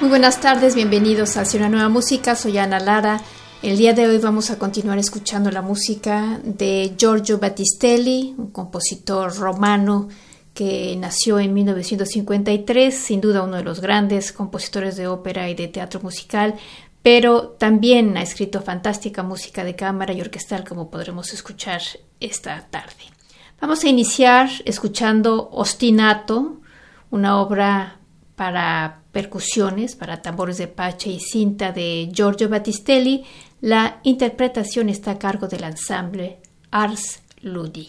[0.00, 2.36] Muy buenas tardes, bienvenidos a Hacia una nueva música.
[2.36, 3.20] Soy Ana Lara.
[3.62, 9.36] El día de hoy vamos a continuar escuchando la música de Giorgio Battistelli, un compositor
[9.36, 10.06] romano
[10.54, 15.66] que nació en 1953, sin duda uno de los grandes compositores de ópera y de
[15.66, 16.54] teatro musical,
[17.02, 21.82] pero también ha escrito fantástica música de cámara y orquestal como podremos escuchar
[22.20, 23.02] esta tarde.
[23.60, 26.60] Vamos a iniciar escuchando Ostinato,
[27.10, 27.98] una obra
[28.36, 33.24] para percusiones, para tambores de pache y cinta de Giorgio Battistelli.
[33.60, 36.38] La interpretación está a cargo del ensamble
[36.70, 37.88] Ars Ludi.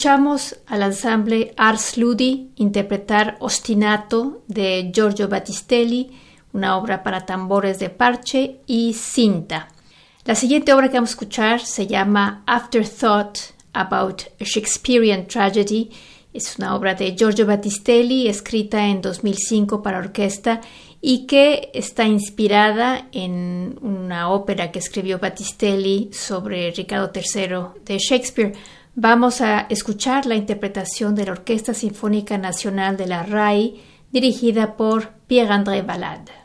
[0.00, 6.08] Escuchamos al ensamble Ars Ludi interpretar Ostinato de Giorgio Battistelli,
[6.54, 9.68] una obra para tambores de parche y cinta.
[10.24, 13.40] La siguiente obra que vamos a escuchar se llama Afterthought
[13.74, 15.90] About a Shakespearean Tragedy.
[16.32, 20.62] Es una obra de Giorgio Battistelli escrita en 2005 para orquesta
[21.02, 28.52] y que está inspirada en una ópera que escribió Battistelli sobre Ricardo III de Shakespeare.
[28.94, 35.10] Vamos a escuchar la interpretación de la Orquesta Sinfónica Nacional de la RAI dirigida por
[35.28, 36.39] Pierre-André Valade.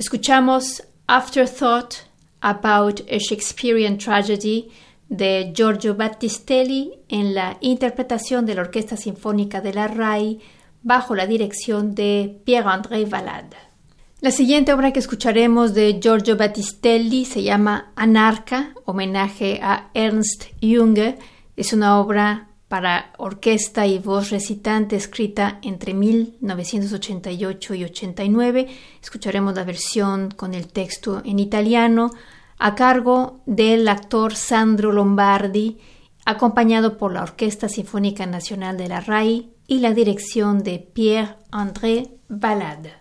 [0.00, 2.06] Escuchamos Afterthought
[2.40, 4.70] About a Shakespearean Tragedy
[5.10, 10.40] de Giorgio Battistelli en la interpretación de la Orquesta Sinfónica de la RAI
[10.82, 13.58] bajo la dirección de Pierre-André Valade.
[14.22, 21.18] La siguiente obra que escucharemos de Giorgio Battistelli se llama Anarca, homenaje a Ernst Junge.
[21.58, 28.68] Es una obra para orquesta y voz recitante escrita entre 1988 y 89.
[29.02, 32.12] Escucharemos la versión con el texto en italiano
[32.60, 35.80] a cargo del actor Sandro Lombardi,
[36.24, 42.92] acompañado por la Orquesta Sinfónica Nacional de la RAI y la dirección de Pierre-André Ballade.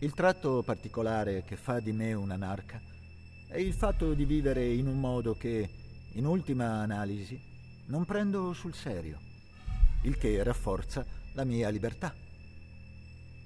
[0.00, 2.80] Il tratto particolare che fa di me un'anarca
[3.48, 5.68] è il fatto di vivere in un modo che,
[6.12, 7.36] in ultima analisi,
[7.86, 9.18] non prendo sul serio,
[10.02, 12.14] il che rafforza la mia libertà.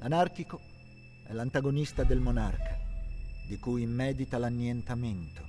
[0.00, 0.60] L'anarchico
[1.24, 2.78] è l'antagonista del monarca,
[3.48, 5.48] di cui medita l'annientamento.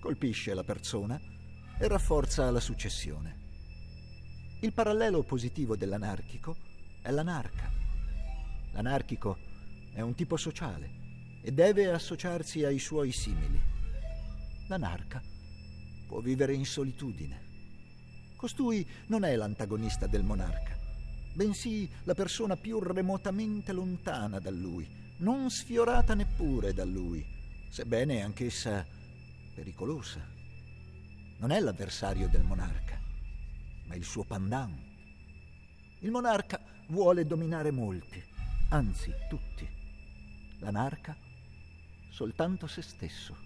[0.00, 1.18] Colpisce la persona
[1.78, 3.38] e rafforza la successione.
[4.60, 6.56] Il parallelo positivo dell'anarchico
[7.00, 7.72] è l'anarca.
[8.72, 9.52] L'anarchico
[9.94, 11.02] è un tipo sociale
[11.40, 13.60] e deve associarsi ai suoi simili.
[14.66, 15.22] L'anarca
[16.06, 17.42] può vivere in solitudine.
[18.34, 20.76] Costui non è l'antagonista del monarca,
[21.32, 24.86] bensì la persona più remotamente lontana da lui,
[25.18, 27.24] non sfiorata neppure da lui,
[27.70, 28.84] sebbene anch'essa
[29.54, 30.20] pericolosa.
[31.38, 32.98] Non è l'avversario del monarca,
[33.86, 34.76] ma il suo pandan.
[36.00, 38.22] Il monarca vuole dominare molti,
[38.70, 39.73] anzi tutti
[40.58, 41.16] l'anarca
[42.10, 43.36] soltanto se stesso.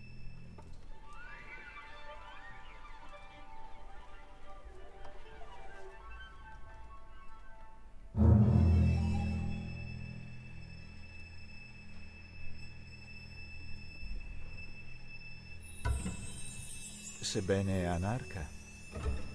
[17.21, 18.47] Sebbene anarca,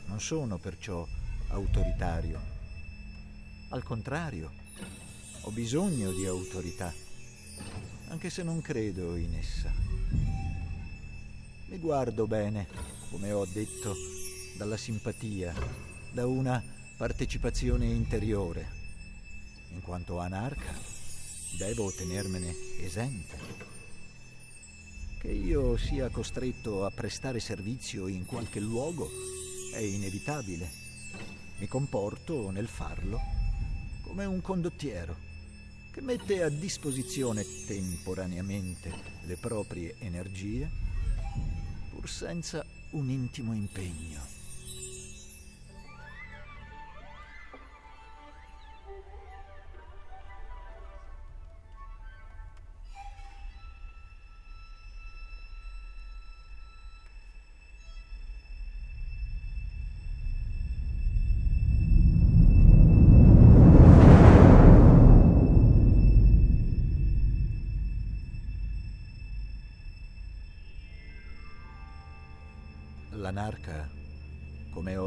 [0.07, 1.07] non sono perciò
[1.49, 2.39] autoritario.
[3.69, 4.51] Al contrario,
[5.41, 7.03] ho bisogno di autorità
[8.14, 9.74] anche se non credo in essa.
[11.66, 12.68] Mi guardo bene,
[13.09, 13.95] come ho detto,
[14.55, 15.51] dalla simpatia,
[16.11, 16.64] da una
[16.95, 18.70] partecipazione interiore.
[19.72, 20.72] In quanto anarca,
[21.57, 23.36] devo tenermene esente.
[25.18, 29.09] Che io sia costretto a prestare servizio in qualche luogo
[29.74, 30.70] è inevitabile.
[31.57, 33.20] Mi comporto nel farlo
[34.03, 35.32] come un condottiero
[35.93, 38.91] che mette a disposizione temporaneamente
[39.25, 40.67] le proprie energie
[41.91, 44.32] pur senza un intimo impegno.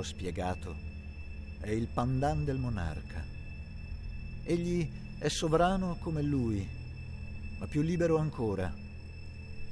[0.07, 0.75] Spiegato,
[1.59, 3.23] è il pandan del monarca.
[4.45, 4.89] Egli
[5.19, 6.67] è sovrano come lui,
[7.59, 8.73] ma più libero ancora,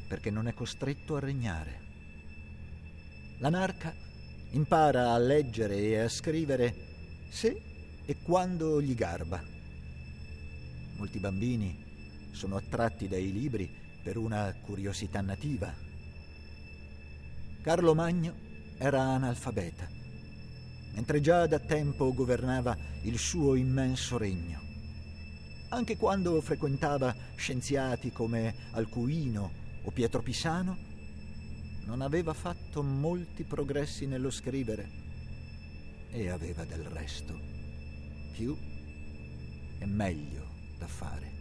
[0.09, 1.81] perché non è costretto a regnare.
[3.39, 3.95] L'anarca
[4.51, 6.75] impara a leggere e a scrivere
[7.31, 7.63] se
[8.05, 9.43] e quando gli garba.
[10.97, 11.83] Molti bambini
[12.33, 13.73] sono attratti dai libri
[14.03, 15.85] per una curiosità nativa
[17.65, 18.35] Carlo Magno
[18.77, 19.89] era analfabeta,
[20.95, 24.63] mentre già da tempo governava il suo immenso regno.
[25.69, 29.51] Anche quando frequentava scienziati come Alcuino
[29.83, 30.77] o Pietro Pisano,
[31.85, 35.03] non aveva fatto molti progressi nello scrivere
[36.11, 37.39] e aveva del resto
[38.33, 38.57] più
[39.79, 40.47] e meglio
[40.79, 41.34] da fare.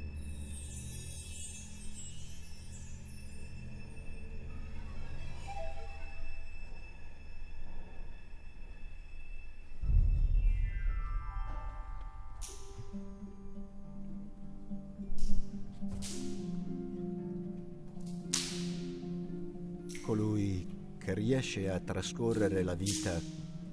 [21.53, 23.19] Riesce a trascorrere la vita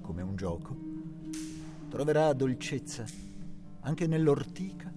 [0.01, 0.75] come un gioco,
[1.89, 3.05] troverà dolcezza
[3.81, 4.93] anche nell'ortica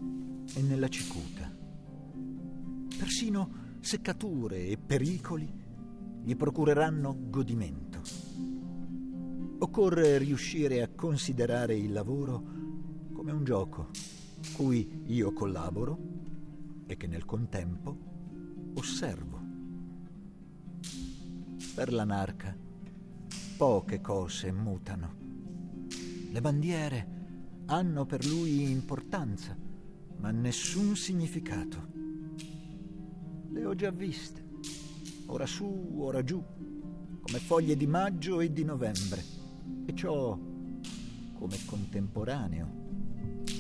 [0.55, 1.51] e nella cicuta.
[2.99, 5.51] Persino seccature e pericoli
[6.23, 8.03] gli procureranno godimento.
[9.61, 12.43] Occorre riuscire a considerare il lavoro
[13.13, 13.89] come un gioco
[14.55, 15.99] cui io collaboro
[16.87, 17.97] e che nel contempo
[18.75, 19.41] osservo
[21.75, 22.64] per l'anarca
[23.57, 25.15] poche cose mutano.
[26.31, 27.13] Le bandiere
[27.67, 29.57] hanno per lui importanza,
[30.19, 31.93] ma nessun significato.
[33.51, 34.45] Le ho già viste,
[35.27, 36.43] ora su, ora giù,
[37.21, 39.23] come foglie di maggio e di novembre,
[39.87, 40.37] e ciò
[41.35, 42.73] come contemporaneo,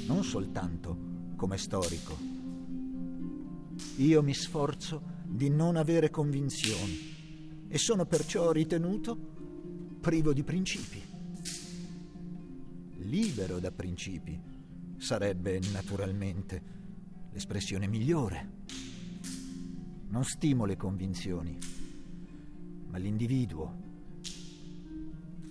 [0.07, 0.97] non soltanto
[1.37, 2.17] come storico.
[3.99, 7.13] Io mi sforzo di non avere convinzioni
[7.69, 9.34] e sono perciò ritenuto
[10.05, 11.03] privo di principi.
[13.09, 14.39] Libero da principi
[14.99, 16.63] sarebbe naturalmente
[17.33, 18.51] l'espressione migliore.
[20.09, 21.57] Non stimo le convinzioni,
[22.91, 23.81] ma l'individuo.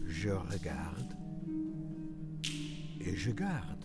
[0.06, 1.18] Je regarde
[3.00, 3.83] et je garde.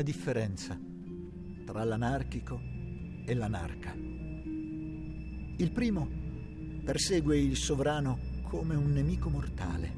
[0.00, 0.78] Una differenza
[1.66, 2.58] tra l'anarchico
[3.26, 3.94] e l'anarca.
[3.94, 6.08] Il primo
[6.82, 9.92] persegue il sovrano come un nemico mortale,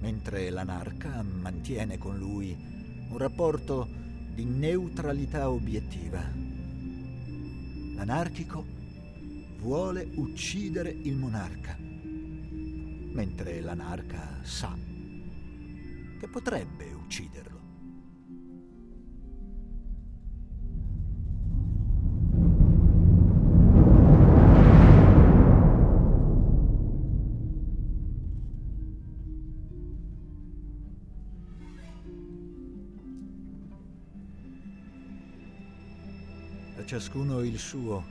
[0.00, 2.56] mentre l'anarca mantiene con lui
[3.10, 3.86] un rapporto
[4.34, 6.24] di neutralità obiettiva.
[7.96, 8.64] L'anarchico
[9.58, 14.74] vuole uccidere il monarca, mentre l'anarca sa
[16.18, 17.63] che potrebbe ucciderlo.
[36.94, 38.04] Ciascuno il suo,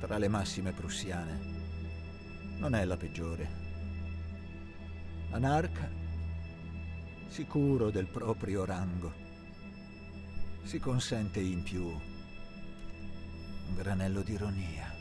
[0.00, 1.38] tra le massime prussiane.
[2.56, 3.48] Non è la peggiore.
[5.30, 5.88] Anarca,
[7.28, 9.12] sicuro del proprio rango,
[10.64, 12.00] si consente in più un
[13.76, 14.91] granello di ironia.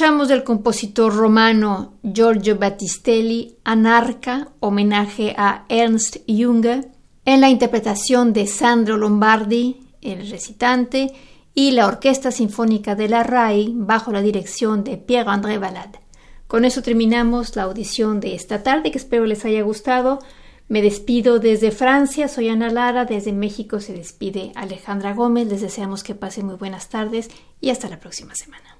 [0.00, 6.88] Escuchamos del compositor romano Giorgio Battistelli Anarca, homenaje a Ernst Junger,
[7.26, 11.12] en la interpretación de Sandro Lombardi, el recitante,
[11.54, 16.00] y la Orquesta Sinfónica de la RAI bajo la dirección de Pierre-André Valade.
[16.46, 20.20] Con eso terminamos la audición de esta tarde, que espero les haya gustado.
[20.66, 26.02] Me despido desde Francia, soy Ana Lara, desde México se despide Alejandra Gómez, les deseamos
[26.02, 27.28] que pasen muy buenas tardes
[27.60, 28.79] y hasta la próxima semana.